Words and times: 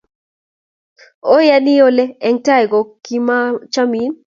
Oyoni 1.35 1.73
Ole 1.87 2.03
eng 2.27 2.39
tai 2.45 2.63
ko 2.71 2.77
kimachomin 3.03 4.11